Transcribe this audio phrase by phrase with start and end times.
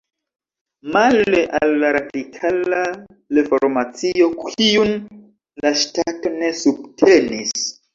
[0.95, 2.81] Male al la Radikala
[3.41, 4.93] Reformacio, kiun
[5.65, 7.69] la ŝtato ne subtenis.